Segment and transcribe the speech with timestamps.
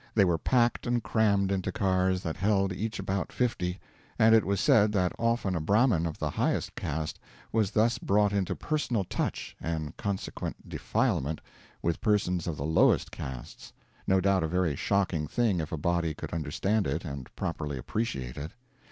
[0.15, 3.79] They were packed and crammed into cars that held each about fifty;
[4.17, 7.19] and it was said that often a Brahmin of the highest caste
[7.51, 11.39] was thus brought into personal touch, and consequent defilement,
[11.83, 13.73] with persons of the lowest castes
[14.07, 18.37] no doubt a very shocking thing if a body could understand it and properly appreciate
[18.37, 18.53] it.